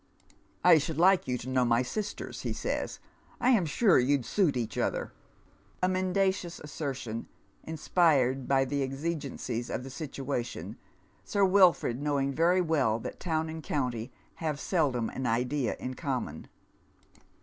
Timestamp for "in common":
15.79-16.47